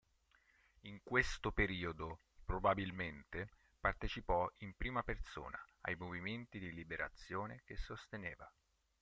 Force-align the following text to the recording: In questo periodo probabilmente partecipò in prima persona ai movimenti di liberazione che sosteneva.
In 0.85 0.99
questo 1.03 1.51
periodo 1.51 2.21
probabilmente 2.43 3.49
partecipò 3.79 4.49
in 4.61 4.73
prima 4.75 5.03
persona 5.03 5.63
ai 5.81 5.95
movimenti 5.95 6.57
di 6.57 6.73
liberazione 6.73 7.61
che 7.65 7.77
sosteneva. 7.77 8.51